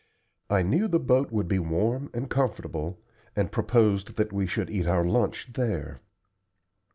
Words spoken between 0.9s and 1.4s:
boat